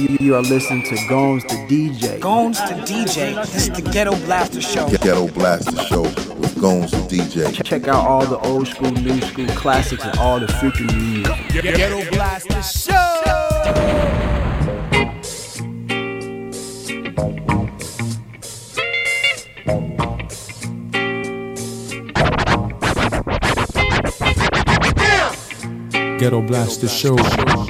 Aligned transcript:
You, 0.00 0.16
you 0.18 0.34
are 0.34 0.40
listening 0.40 0.82
to 0.84 0.96
Gomes 1.10 1.42
the 1.42 1.56
DJ. 1.68 2.18
Gones 2.20 2.56
to 2.58 2.72
DJ. 2.88 3.34
This 3.52 3.68
is 3.68 3.70
the 3.70 3.82
Ghetto 3.82 4.16
Blaster 4.24 4.62
Show. 4.62 4.88
Ghetto 4.88 5.28
Blaster 5.28 5.76
Show 5.76 6.00
with 6.00 6.58
Gomes 6.58 6.90
the 6.92 6.96
DJ. 7.00 7.62
Check 7.62 7.86
out 7.86 8.06
all 8.06 8.24
the 8.24 8.38
old 8.38 8.66
school, 8.66 8.90
new 8.92 9.20
school 9.20 9.46
classics, 9.48 10.02
and 10.02 10.18
all 10.18 10.40
the 10.40 10.46
freaking 10.46 10.86
new 10.96 11.20
music. 11.20 11.76
Ghetto 11.76 12.10
Blaster 12.12 12.62
Show. 12.62 12.96
Ghetto 26.18 26.40
Blaster 26.40 26.88
Show. 26.88 27.69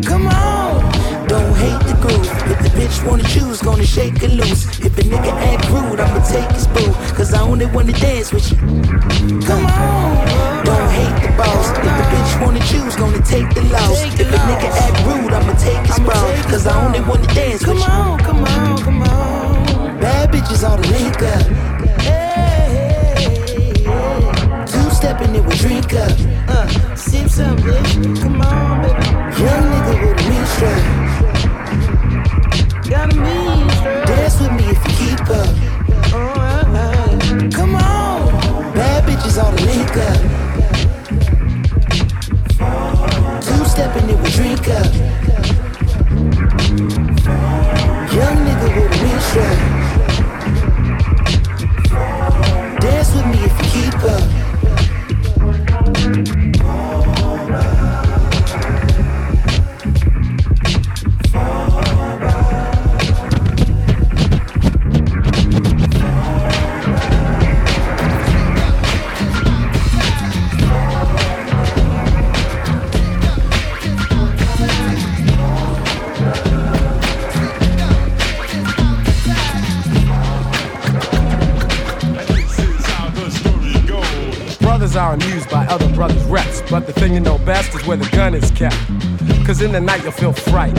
Come 0.00 0.26
on, 0.26 0.80
don't 1.28 1.54
hate 1.54 1.78
the 1.84 1.92
groove. 2.00 2.24
If 2.50 2.58
the 2.62 2.70
bitch 2.70 3.06
wanna 3.06 3.24
choose, 3.24 3.60
gonna 3.60 3.84
shake 3.84 4.22
it 4.22 4.30
loose. 4.30 4.64
If 4.80 4.96
a 4.96 5.02
nigga 5.02 5.32
act 5.52 5.68
rude, 5.68 6.00
I'ma 6.00 6.24
take 6.24 6.50
his 6.52 6.66
boo. 6.68 6.90
Cause 7.14 7.34
I 7.34 7.42
only 7.42 7.66
wanna 7.66 7.92
dance 7.92 8.32
with 8.32 8.50
you. 8.50 8.56
Come 9.44 9.66
on, 9.66 10.64
don't 10.64 10.90
hate 10.96 11.20
the 11.20 11.34
boss. 11.36 11.68
If 11.76 11.84
the 11.84 12.04
bitch 12.08 12.40
wanna 12.40 12.60
choose, 12.60 12.96
gonna 12.96 13.20
take 13.20 13.52
the 13.54 13.60
loss. 13.64 14.02
If 14.18 14.32
a 14.32 14.38
nigga 14.48 14.70
act 14.80 15.04
rude, 15.06 15.30
I'ma 15.30 15.52
take 15.58 15.86
his 15.86 15.98
ball. 15.98 16.32
Cause 16.48 16.66
I 16.66 16.86
only 16.86 17.00
wanna 17.00 17.26
dance 17.34 17.66
with 17.66 17.76
you. 17.76 17.84
Come 17.84 17.90
on, 17.90 18.18
come 18.20 18.44
on, 18.44 18.78
come 18.78 19.02
on. 19.02 20.00
Bad 20.00 20.32
bitches 20.32 20.66
all 20.66 20.78
the 20.78 20.88
link 20.88 21.20
up. 21.22 21.44
Two 24.66 24.90
stepping 24.90 25.34
it 25.34 25.44
with 25.44 25.58
drink 25.58 25.92
up. 25.92 26.12
Uh, 26.48 26.96
sip 26.96 27.28
some, 27.28 27.58
bitch. 27.58 28.21
In 89.62 89.72
the 89.72 89.80
night 89.80 90.02
you'll 90.02 90.12
feel 90.12 90.32
fright. 90.32 90.76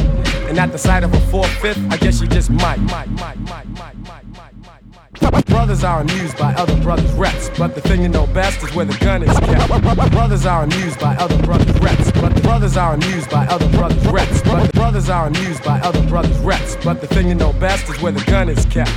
And 0.49 0.59
at 0.59 0.71
the 0.71 0.77
sight 0.77 1.03
of 1.03 1.13
a 1.13 1.19
four-fifth, 1.31 1.79
I 1.89 1.97
guess 1.97 2.19
you 2.21 2.27
just 2.27 2.49
might. 2.49 2.79
might, 2.81 3.09
might, 3.11 3.39
might, 3.39 3.67
might, 3.69 3.97
might, 3.97 4.25
might, 4.27 4.27
might, 4.27 5.31
might. 5.31 5.45
Brothers 5.45 5.83
are 5.83 6.01
amused 6.01 6.37
by 6.37 6.53
other 6.55 6.79
brothers' 6.81 7.11
reps, 7.13 7.49
but 7.57 7.75
the 7.75 7.81
thing 7.81 8.01
you 8.01 8.09
know 8.09 8.27
best 8.27 8.61
is 8.63 8.75
where 8.75 8.85
the 8.85 8.97
gun 8.97 9.23
is 9.23 9.39
kept. 9.39 10.11
Brothers 10.11 10.45
are 10.45 10.63
amused 10.63 10.99
by 10.99 11.15
other 11.15 11.41
brothers' 11.43 11.79
reps, 11.79 12.11
but 12.11 12.43
brothers 12.43 12.75
are 12.75 12.93
amused 12.95 13.29
by 13.29 13.45
other 13.47 13.69
brothers' 13.69 14.05
reps, 14.07 14.41
but 14.41 14.65
the 14.65 14.73
brothers 14.73 15.09
are 15.09 15.27
amused 15.27 15.63
by 15.63 15.79
other 15.79 16.05
brothers' 16.07 16.37
reps, 16.39 16.75
but 16.83 16.99
the 16.99 17.07
thing 17.07 17.27
you 17.27 17.35
know 17.35 17.53
best 17.53 17.89
is 17.89 18.01
where 18.01 18.11
the 18.11 18.23
gun 18.25 18.49
is 18.49 18.65
kept. 18.65 18.91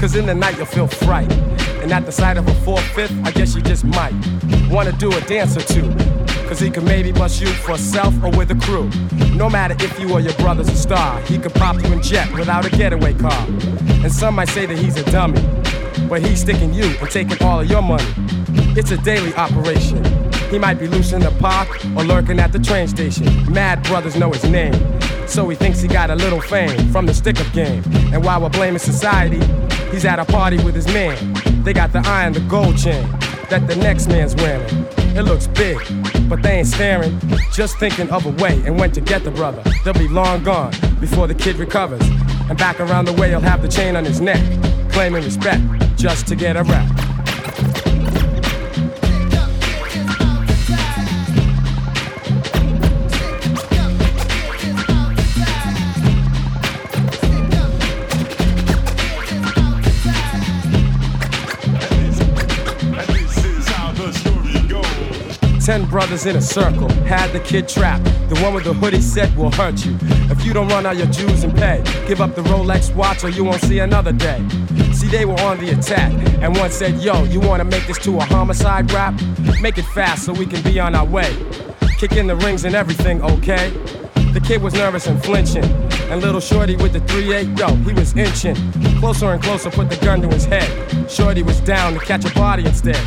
Cause 0.00 0.16
in 0.16 0.26
the 0.26 0.34
night 0.34 0.56
you'll 0.56 0.66
feel 0.66 0.88
fright. 0.88 1.32
And 1.82 1.92
at 1.92 2.06
the 2.06 2.12
sight 2.12 2.36
of 2.36 2.48
a 2.48 2.54
four-fifth, 2.64 3.14
I 3.24 3.30
guess 3.30 3.54
you 3.54 3.62
just 3.62 3.84
might 3.84 4.14
wanna 4.68 4.92
do 4.92 5.12
a 5.12 5.20
dance 5.22 5.56
or 5.56 5.60
two. 5.60 6.21
Cause 6.48 6.60
he 6.60 6.70
could 6.70 6.84
maybe 6.84 7.12
bust 7.12 7.40
you 7.40 7.46
for 7.48 7.78
self 7.78 8.14
or 8.22 8.30
with 8.30 8.50
a 8.50 8.54
crew. 8.54 8.90
No 9.34 9.48
matter 9.48 9.74
if 9.78 9.98
you 9.98 10.12
or 10.12 10.20
your 10.20 10.34
brother's 10.34 10.68
a 10.68 10.76
star, 10.76 11.20
he 11.22 11.38
could 11.38 11.54
pop 11.54 11.82
you 11.82 11.92
in 11.92 12.02
jet 12.02 12.30
without 12.34 12.66
a 12.66 12.70
getaway 12.70 13.14
car. 13.14 13.46
And 14.02 14.12
some 14.12 14.34
might 14.34 14.48
say 14.48 14.66
that 14.66 14.76
he's 14.76 14.96
a 14.96 15.04
dummy, 15.10 15.40
but 16.08 16.20
he's 16.20 16.40
sticking 16.40 16.74
you 16.74 16.84
and 16.84 17.10
taking 17.10 17.42
all 17.42 17.60
of 17.60 17.70
your 17.70 17.82
money. 17.82 18.04
It's 18.76 18.90
a 18.90 18.98
daily 18.98 19.34
operation. 19.34 20.04
He 20.50 20.58
might 20.58 20.74
be 20.74 20.86
loose 20.86 21.12
in 21.12 21.22
the 21.22 21.30
park 21.40 21.68
or 21.96 22.04
lurking 22.04 22.38
at 22.38 22.52
the 22.52 22.58
train 22.58 22.86
station. 22.86 23.24
Mad 23.50 23.82
brothers 23.84 24.16
know 24.16 24.30
his 24.30 24.44
name, 24.44 24.74
so 25.26 25.48
he 25.48 25.56
thinks 25.56 25.80
he 25.80 25.88
got 25.88 26.10
a 26.10 26.14
little 26.14 26.40
fame 26.40 26.90
from 26.92 27.06
the 27.06 27.14
stick 27.14 27.40
up 27.40 27.50
game. 27.54 27.82
And 28.12 28.22
while 28.22 28.42
we're 28.42 28.50
blaming 28.50 28.78
society, 28.78 29.40
he's 29.90 30.04
at 30.04 30.18
a 30.18 30.26
party 30.26 30.62
with 30.62 30.74
his 30.74 30.86
man. 30.88 31.32
They 31.64 31.72
got 31.72 31.92
the 31.92 32.00
eye 32.00 32.24
and 32.24 32.34
the 32.34 32.40
gold 32.40 32.76
chain 32.76 33.08
that 33.48 33.66
the 33.66 33.76
next 33.76 34.08
man's 34.08 34.34
wearing. 34.34 35.01
It 35.14 35.24
looks 35.24 35.46
big, 35.46 35.78
but 36.28 36.42
they 36.42 36.58
ain't 36.58 36.66
staring, 36.66 37.20
just 37.52 37.78
thinking 37.78 38.08
of 38.10 38.24
a 38.24 38.30
way 38.42 38.62
and 38.64 38.78
when 38.78 38.92
to 38.92 39.00
get 39.00 39.24
the 39.24 39.30
brother. 39.30 39.62
They'll 39.84 39.92
be 39.92 40.08
long 40.08 40.42
gone 40.42 40.72
before 41.00 41.26
the 41.26 41.34
kid 41.34 41.56
recovers. 41.56 42.02
And 42.48 42.56
back 42.56 42.80
around 42.80 43.04
the 43.04 43.12
way, 43.12 43.28
he'll 43.28 43.40
have 43.40 43.60
the 43.60 43.68
chain 43.68 43.94
on 43.94 44.06
his 44.06 44.22
neck, 44.22 44.40
claiming 44.90 45.22
respect 45.22 45.62
just 45.96 46.26
to 46.28 46.34
get 46.34 46.56
a 46.56 46.62
rap. 46.62 47.11
Ten 65.64 65.88
brothers 65.88 66.26
in 66.26 66.34
a 66.34 66.40
circle 66.40 66.88
had 67.04 67.30
the 67.30 67.38
kid 67.38 67.68
trapped. 67.68 68.04
The 68.28 68.40
one 68.42 68.52
with 68.52 68.64
the 68.64 68.74
hoodie 68.74 69.00
said 69.00 69.34
will 69.36 69.52
hurt 69.52 69.86
you. 69.86 69.96
If 70.28 70.44
you 70.44 70.52
don't 70.52 70.66
run 70.66 70.86
out 70.86 70.96
your 70.96 71.06
dues 71.06 71.44
and 71.44 71.54
pay, 71.54 71.84
give 72.08 72.20
up 72.20 72.34
the 72.34 72.42
Rolex 72.42 72.92
watch 72.96 73.22
or 73.22 73.28
you 73.28 73.44
won't 73.44 73.60
see 73.60 73.78
another 73.78 74.10
day. 74.10 74.44
See, 74.92 75.06
they 75.06 75.24
were 75.24 75.40
on 75.42 75.58
the 75.58 75.70
attack, 75.70 76.12
and 76.42 76.56
one 76.56 76.72
said, 76.72 77.00
Yo, 77.00 77.22
you 77.24 77.38
wanna 77.38 77.64
make 77.64 77.86
this 77.86 77.98
to 77.98 78.18
a 78.18 78.24
homicide 78.24 78.90
rap? 78.90 79.14
Make 79.60 79.78
it 79.78 79.84
fast 79.84 80.24
so 80.24 80.32
we 80.32 80.46
can 80.46 80.60
be 80.62 80.80
on 80.80 80.96
our 80.96 81.06
way. 81.06 81.32
Kick 81.96 82.12
in 82.12 82.26
the 82.26 82.34
rings 82.34 82.64
and 82.64 82.74
everything, 82.74 83.22
okay? 83.22 83.70
The 84.32 84.40
kid 84.40 84.62
was 84.62 84.74
nervous 84.74 85.06
and 85.06 85.22
flinching. 85.22 85.64
And 86.10 86.20
little 86.20 86.40
Shorty 86.40 86.74
with 86.74 86.92
the 86.92 87.00
3-8, 87.00 87.56
yo, 87.56 87.76
he 87.88 87.92
was 87.92 88.16
inching. 88.16 88.56
Closer 88.98 89.30
and 89.30 89.40
closer, 89.40 89.70
put 89.70 89.90
the 89.90 89.96
gun 90.04 90.20
to 90.22 90.28
his 90.28 90.44
head. 90.44 91.08
Shorty 91.08 91.44
was 91.44 91.60
down 91.60 91.94
to 91.94 92.00
catch 92.00 92.24
a 92.24 92.34
body 92.34 92.64
instead. 92.64 93.00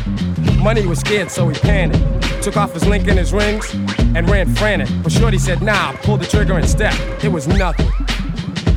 Money 0.56 0.86
was 0.86 1.00
scared, 1.00 1.30
so 1.30 1.48
he 1.48 1.58
panicked. 1.60 2.15
Took 2.42 2.56
off 2.56 2.72
his 2.72 2.86
link 2.86 3.08
and 3.08 3.18
his 3.18 3.32
rings 3.32 3.72
and 4.14 4.28
ran 4.30 4.54
frantic. 4.54 4.88
But 5.02 5.12
Shorty 5.12 5.38
said, 5.38 5.62
nah, 5.62 5.92
pull 6.02 6.16
the 6.16 6.26
trigger 6.26 6.54
and 6.54 6.68
step. 6.68 6.94
It 7.24 7.32
was 7.32 7.48
nothing. 7.48 7.90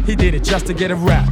He 0.06 0.16
did 0.16 0.34
it 0.34 0.44
just 0.44 0.66
to 0.68 0.74
get 0.74 0.89
a 0.89 0.96
rap. 0.96 1.30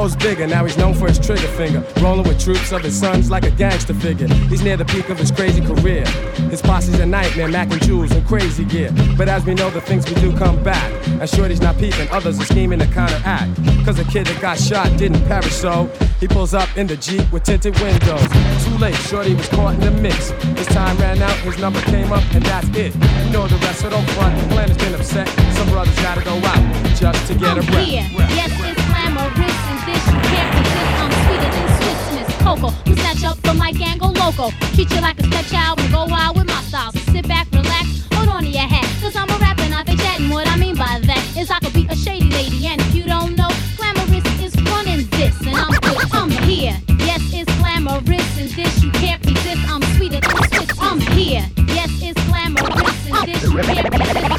Grows 0.00 0.16
bigger. 0.16 0.46
Now 0.46 0.64
he's 0.64 0.78
known 0.78 0.94
for 0.94 1.08
his 1.08 1.18
trigger 1.18 1.48
finger. 1.48 1.84
Rolling 2.00 2.26
with 2.26 2.40
troops 2.40 2.72
of 2.72 2.82
his 2.82 2.98
sons 2.98 3.30
like 3.30 3.44
a 3.44 3.50
gangster 3.50 3.92
figure. 3.92 4.28
He's 4.48 4.62
near 4.62 4.78
the 4.78 4.86
peak 4.86 5.10
of 5.10 5.18
his 5.18 5.30
crazy 5.30 5.60
career. 5.60 6.06
His 6.48 6.62
posse's 6.62 6.98
a 7.00 7.04
nightmare, 7.04 7.48
Mac 7.48 7.70
and 7.70 7.82
Jules 7.82 8.10
and 8.12 8.26
crazy 8.26 8.64
gear. 8.64 8.90
But 9.18 9.28
as 9.28 9.44
we 9.44 9.52
know, 9.52 9.68
the 9.68 9.82
things 9.82 10.08
we 10.08 10.14
do 10.14 10.34
come 10.38 10.62
back. 10.62 10.90
And 11.06 11.28
Shorty's 11.28 11.60
not 11.60 11.76
peeping, 11.76 12.08
others 12.08 12.40
are 12.40 12.46
scheming 12.46 12.78
to 12.78 12.86
counteract. 12.86 13.54
Cause 13.84 13.96
the 13.96 14.04
kid 14.04 14.26
that 14.26 14.40
got 14.40 14.58
shot 14.58 14.88
didn't 14.96 15.22
perish, 15.26 15.52
so 15.52 15.90
he 16.18 16.26
pulls 16.26 16.54
up 16.54 16.68
in 16.78 16.86
the 16.86 16.96
Jeep 16.96 17.30
with 17.30 17.42
tinted 17.42 17.78
windows. 17.80 18.26
Too 18.64 18.78
late, 18.78 18.96
Shorty 19.08 19.34
was 19.34 19.48
caught 19.48 19.74
in 19.74 19.80
the 19.80 19.90
mix. 19.90 20.30
His 20.56 20.68
time 20.68 20.96
ran 20.96 21.20
out, 21.20 21.36
his 21.40 21.58
number 21.58 21.80
came 21.82 22.10
up, 22.10 22.24
and 22.32 22.42
that's 22.44 22.68
it. 22.68 22.94
You 22.94 23.32
know 23.32 23.46
the 23.46 23.56
rest, 23.56 23.80
so 23.80 23.90
don't 23.90 24.08
front. 24.12 24.34
The 24.40 24.48
plan 24.54 24.68
has 24.68 24.78
been 24.78 24.94
upset. 24.94 25.28
Some 25.56 25.68
brothers 25.68 25.96
gotta 25.96 26.24
go 26.24 26.36
out 26.36 26.96
just 26.96 27.26
to 27.26 27.34
get 27.34 27.50
I'm 27.50 27.58
a 27.58 27.72
rep. 27.72 27.84
here. 27.84 28.06
Yes, 28.30 28.79
it's 29.10 29.34
glamorous 29.34 29.58
and 29.70 29.80
this 29.86 30.06
you 30.06 30.20
can't 30.30 30.50
resist. 30.58 30.92
I'm 31.00 31.12
sweeter 31.24 31.50
than 31.50 31.68
Swiss 31.78 32.00
Miss 32.14 32.36
Coco. 32.42 32.68
Who 32.86 32.94
snatch 32.96 33.24
up 33.24 33.40
the 33.42 33.54
mic 33.54 33.80
and 33.80 34.00
go 34.00 34.08
loco. 34.08 34.50
Treat 34.74 34.90
you 34.90 35.00
like 35.00 35.18
a 35.18 35.24
stepchild 35.24 35.80
and 35.80 35.92
go 35.92 36.06
wild 36.06 36.36
with 36.36 36.46
my 36.46 36.60
style. 36.62 36.92
So 36.92 36.98
sit 37.12 37.26
back, 37.26 37.46
relax, 37.52 38.06
hold 38.12 38.28
on 38.28 38.42
to 38.42 38.48
your 38.48 38.68
hat. 38.68 38.86
Cause 39.00 39.16
I'm 39.16 39.28
a 39.30 39.38
rapper, 39.38 39.68
not 39.68 39.86
they 39.86 39.96
chatting. 39.96 40.30
What 40.30 40.48
I 40.48 40.56
mean 40.56 40.76
by 40.76 41.00
that 41.02 41.36
is 41.36 41.50
I 41.50 41.58
could 41.58 41.72
be 41.72 41.86
a 41.90 41.96
shady 41.96 42.30
lady. 42.30 42.66
And 42.66 42.80
if 42.80 42.94
you 42.94 43.04
don't 43.04 43.36
know, 43.36 43.50
glamorous 43.76 44.26
is 44.42 44.54
running 44.62 45.06
this. 45.10 45.38
And 45.40 45.56
I'm. 45.56 45.70
I'm 46.12 46.30
here. 46.30 46.76
Yes, 46.98 47.22
it's 47.32 47.52
glamorous 47.58 48.38
and 48.38 48.50
this 48.50 48.82
you 48.82 48.90
can't 48.92 49.24
resist. 49.24 49.62
I'm 49.68 49.82
sweeter 49.96 50.20
than 50.20 50.36
Swiss. 50.50 50.78
I'm 50.78 51.00
here. 51.00 51.46
Yes, 51.68 51.90
it's 52.02 52.20
glamorous 52.26 53.06
and 53.06 53.28
this 53.28 53.42
you 53.42 53.58
can't 53.58 53.98
resist. 53.98 54.29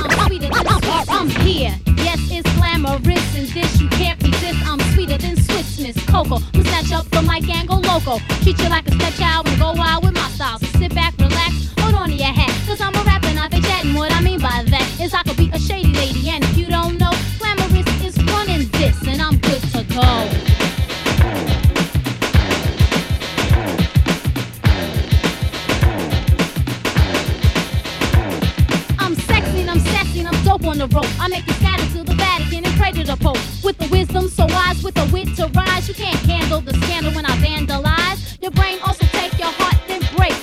Miss 6.22 6.30
Coco. 6.30 6.62
Snatch 6.62 6.92
up 6.92 7.10
the 7.10 7.22
mic 7.22 7.50
and 7.50 7.68
go 7.68 7.76
loco. 7.76 8.20
Treat 8.44 8.60
you 8.60 8.70
like 8.70 8.88
a 8.88 8.92
stepchild 8.94 9.48
and 9.48 9.60
go 9.60 9.74
wild 9.74 10.04
with 10.04 10.14
my 10.14 10.30
style. 10.30 10.60
So 10.60 10.68
sit 10.80 10.94
back, 10.94 11.14
relax, 11.18 11.74
hold 11.80 11.96
on 11.96 12.10
to 12.10 12.16
your 12.16 12.28
hat. 12.28 12.52
Cause 12.68 12.82
I'm 12.82 12.96
a 12.96 13.04
rapper, 13.04 13.34
not 13.34 13.52
they 13.52 13.62
chatting. 13.62 13.94
What 13.94 14.12
I 14.12 14.22
mean 14.22 14.40
by 14.40 14.64
that 14.68 15.00
is 15.00 15.14
I 15.14 15.24
could 15.24 15.38
be 15.38 15.50
a 15.54 15.60
shady 15.60 15.94
lady. 15.94 16.30
And 16.30 16.44
if 16.44 16.58
you 16.58 16.68
don't 16.68 16.98
know, 16.98 17.12
glamorous 17.40 17.88
is 18.04 18.24
running 18.26 18.68
this. 18.70 19.02
And 19.08 19.22
I'm 19.22 19.38
good 19.38 19.62
to 19.74 19.84
go. 19.94 20.02
I'm 29.00 29.16
sexy 29.16 29.68
I'm 29.68 29.80
sassy 29.80 30.26
I'm 30.26 30.44
dope 30.44 30.66
on 30.66 30.78
the 30.78 30.88
rope. 30.88 31.06
I 31.20 31.28
make 31.28 31.48
you 31.48 31.61
Pope. 33.20 33.38
With 33.64 33.78
the 33.78 33.88
wisdom 33.92 34.28
so 34.28 34.46
wise, 34.48 34.84
with 34.84 34.96
the 34.96 35.06
wit 35.14 35.36
to 35.36 35.48
rise, 35.54 35.88
you 35.88 35.94
can't 35.94 36.18
handle 36.26 36.60
the 36.60 36.74
scandal 36.74 37.12
when 37.14 37.26
I 37.26 37.36
vandalize. 37.38 38.42
Your 38.42 38.52
brain 38.52 38.80
also 38.84 39.06
take 39.08 39.38
your 39.38 39.52
heart 39.52 39.76
then 39.88 40.02
break. 40.16 40.34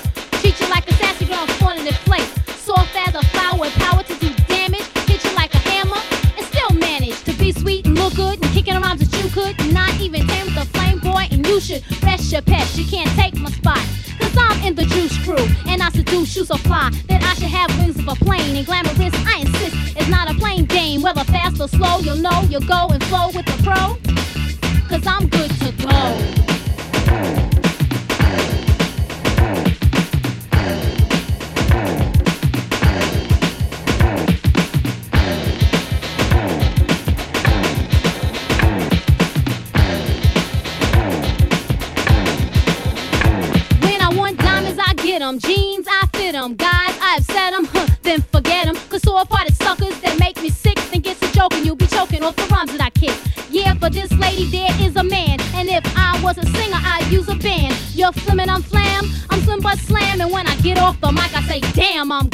Treat 0.41 0.61
you 0.61 0.69
like 0.69 0.89
a 0.89 0.95
sassy 0.95 1.25
girl, 1.27 1.47
falling 1.59 1.87
in 1.87 1.95
place. 2.07 2.31
Soft 2.55 2.95
as 2.95 3.15
a 3.15 3.23
flower 3.29 3.59
with 3.59 3.73
power 3.75 4.03
to 4.03 4.15
do 4.21 4.31
damage. 4.47 4.87
Hit 5.09 5.25
you 5.25 5.35
like 5.35 5.53
a 5.55 5.59
hammer 5.59 6.01
and 6.37 6.47
still 6.47 6.71
manage 6.79 7.21
to 7.25 7.33
be 7.33 7.53
sweet 7.53 7.87
and 7.87 7.99
look 7.99 8.15
good 8.15 8.41
and 8.43 8.53
kicking 8.53 8.75
around 8.75 9.01
that 9.01 9.11
you 9.23 9.29
could. 9.31 9.57
Not 9.73 9.93
even 10.01 10.27
tame 10.29 10.55
the 10.55 10.67
flame 10.73 11.01
boy, 11.01 11.27
and 11.33 11.45
you 11.47 11.61
should 11.61 11.83
rest 12.03 12.31
your 12.31 12.43
pest. 12.43 12.79
You 12.79 12.87
can't 12.87 13.11
take 13.19 13.37
my 13.37 13.51
spot. 13.51 13.83
Cause 14.21 14.37
I'm 14.39 14.63
in 14.63 14.75
the 14.75 14.85
juice 14.85 15.17
crew, 15.25 15.47
and 15.67 15.83
I 15.83 15.91
seduce 15.91 16.37
you 16.37 16.45
so 16.45 16.57
fly 16.59 16.91
that 17.09 17.23
I 17.23 17.35
should 17.35 17.51
have 17.51 17.71
wings 17.79 17.99
of 17.99 18.09
a 18.09 18.15
plane. 18.25 18.57
And 18.57 18.67
glamorous, 18.67 19.15
I 19.27 19.41
insist, 19.41 19.58
or 21.61 21.69
slow, 21.69 21.99
you'll 22.01 22.17
know 22.17 22.43
you'll 22.49 22.61
go 22.61 22.89
and 22.89 23.03
flow 23.05 23.29
with 23.29 23.47
the 23.47 23.63
pro. 23.63 23.97
Cause 24.89 25.07
I'm 25.07 25.29
good 25.29 25.51
to 25.51 25.73
go. 25.87 26.38
I 61.99 62.28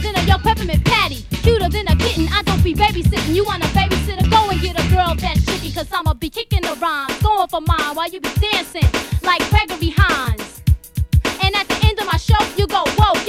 cuter 0.00 0.12
than 0.12 0.22
a 0.22 0.28
yo 0.28 0.38
peppermint 0.38 0.84
patty, 0.84 1.24
cuter 1.42 1.68
than 1.68 1.88
a 1.88 1.96
kitten. 1.96 2.28
I 2.32 2.42
don't 2.42 2.62
be 2.62 2.74
babysitting. 2.74 3.34
You 3.34 3.44
want 3.44 3.64
a 3.64 3.68
babysitter? 3.68 4.28
Go 4.30 4.50
and 4.50 4.60
get 4.60 4.78
a 4.78 4.88
girl 4.94 5.14
that's 5.14 5.44
chicky, 5.46 5.72
cause 5.72 5.88
I'ma 5.92 6.14
be 6.14 6.28
kicking 6.30 6.62
the 6.62 6.76
rhymes, 6.80 7.20
going 7.22 7.48
for 7.48 7.60
mine 7.60 7.94
while 7.94 8.08
you 8.08 8.20
be 8.20 8.30
dancing 8.40 8.88
like 9.22 9.48
Gregory 9.50 9.94
Hines. 9.96 10.62
And 11.42 11.54
at 11.54 11.68
the 11.68 11.78
end 11.86 11.98
of 11.98 12.06
my 12.06 12.18
show, 12.18 12.42
you 12.56 12.66
go 12.66 12.84
whoa. 12.98 13.25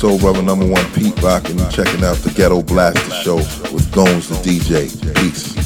Soul 0.00 0.18
Brother 0.18 0.40
number 0.40 0.66
one 0.66 0.90
Pete 0.92 1.14
Rock 1.20 1.50
and 1.50 1.58
checking 1.70 2.02
out 2.02 2.16
the 2.16 2.32
Ghetto 2.34 2.62
Blaster 2.62 3.10
show 3.22 3.36
with 3.70 3.92
Gomes 3.92 4.30
the 4.30 4.36
DJ. 4.36 4.88
Peace. 5.16 5.59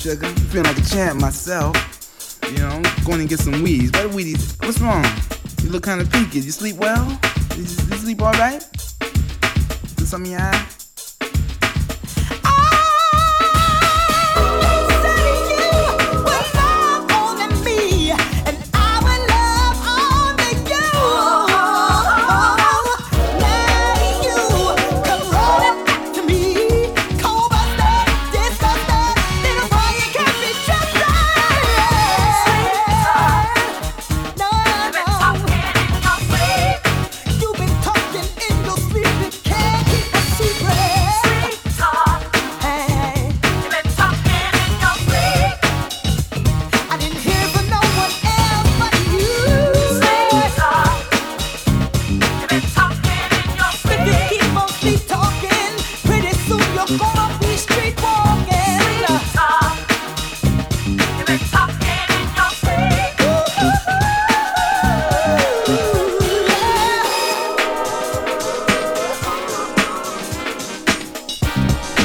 Sugar? 0.00 0.26
I'm 0.26 0.34
feeling 0.34 0.64
like 0.64 0.78
a 0.78 0.82
champ 0.82 1.20
myself. 1.20 1.76
You 2.50 2.58
know, 2.58 2.82
going 3.04 3.20
to 3.20 3.26
get 3.26 3.38
some 3.38 3.62
weeds. 3.62 3.92
What 3.92 4.10
weedies? 4.12 4.56
What's 4.64 4.80
wrong? 4.80 5.04
You 5.62 5.70
look 5.70 5.82
kind 5.82 6.00
of 6.00 6.10
peaked. 6.10 6.34
You 6.34 6.42
sleep 6.42 6.76
well? 6.76 7.06
You, 7.54 7.62
you 7.62 7.66
sleep 7.66 8.22
all 8.22 8.32
right? 8.32 8.64
Is 10.00 10.08
some 10.08 10.22
of 10.22 10.28
your 10.28 10.40
eye? 10.40 10.69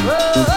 Feel 0.06 0.44
the 0.46 0.55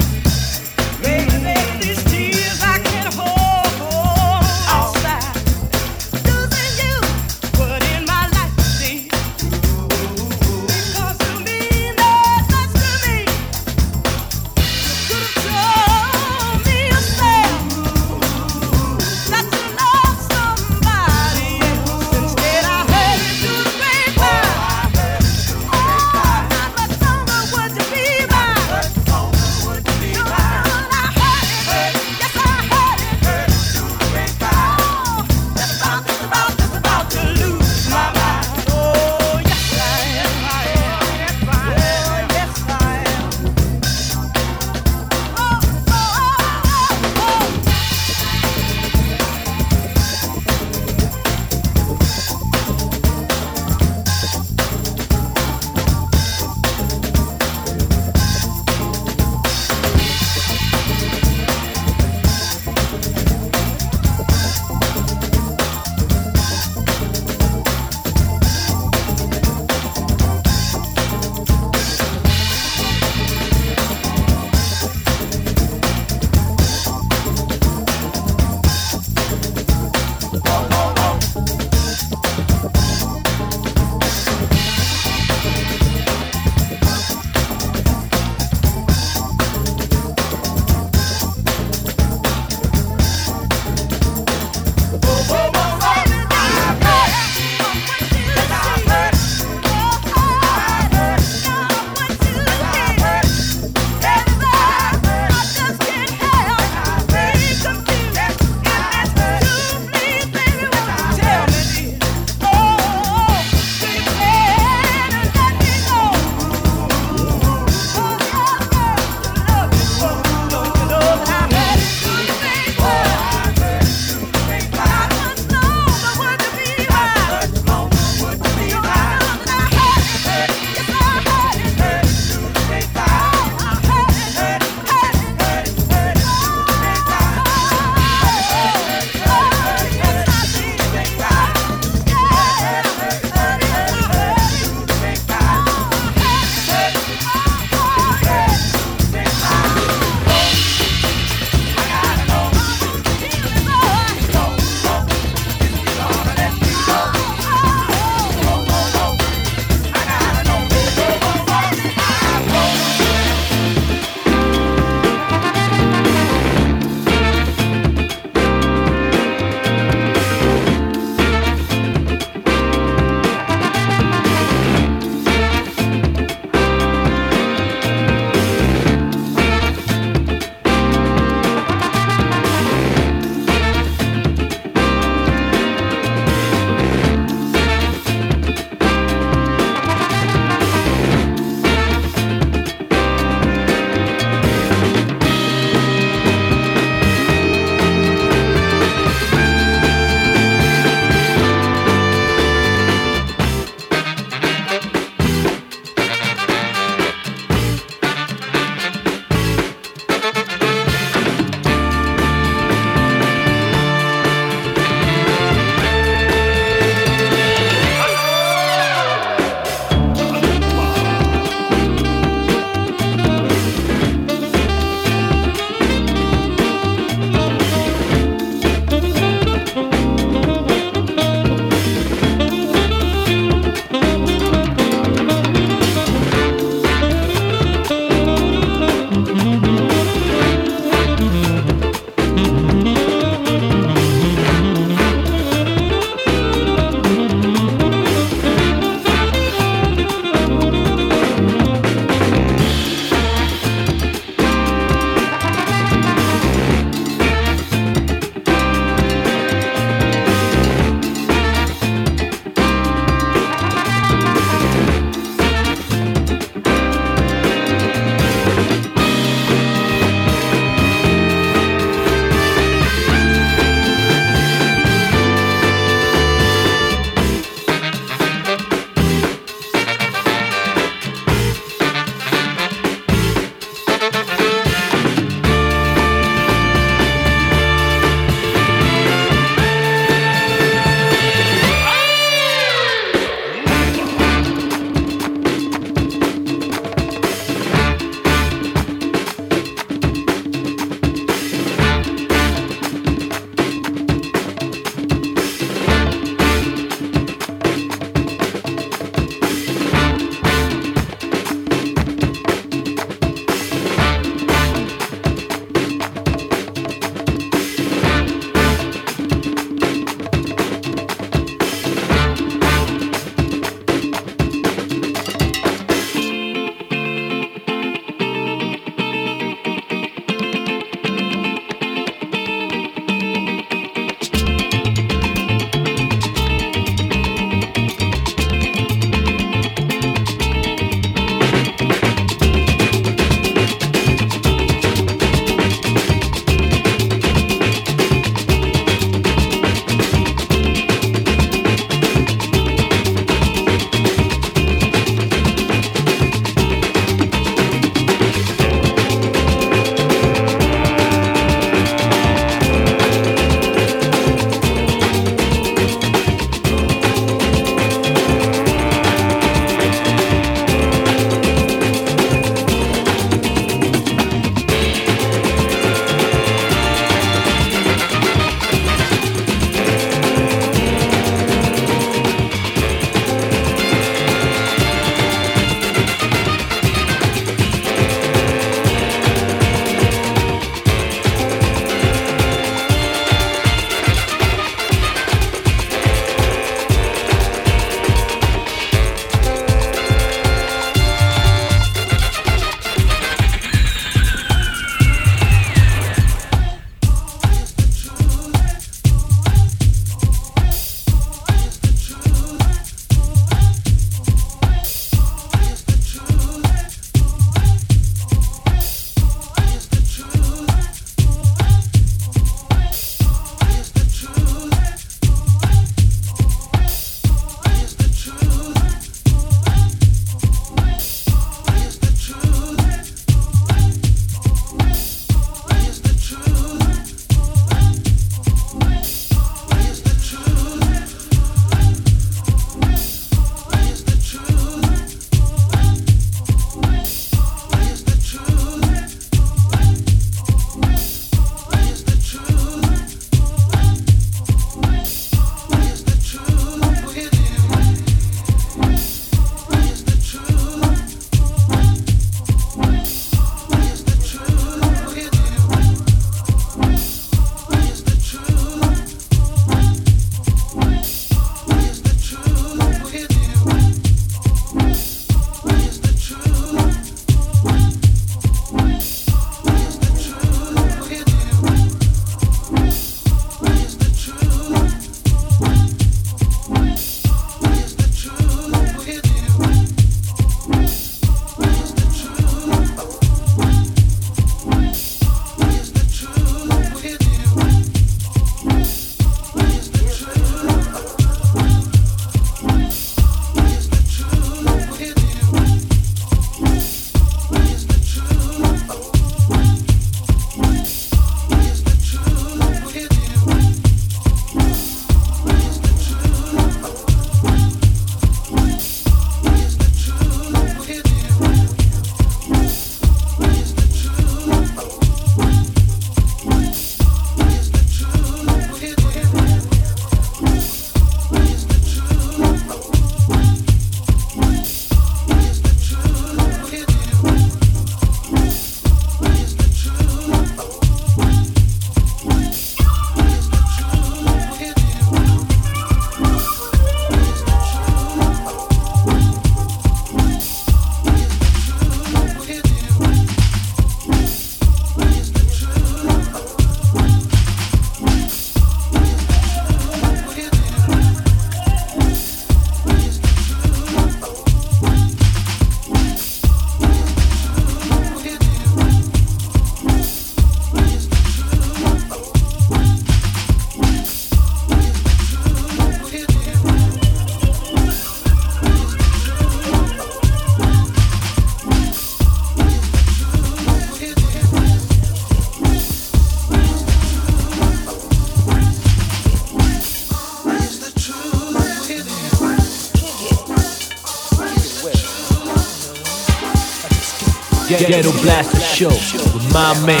Ghetto 597.78 598.10
Blaster 598.22 598.58
Show 598.58 598.88
with 598.88 599.52
my 599.52 599.74
man, 599.86 600.00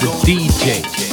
the 0.00 0.08
DJ. 0.24 1.03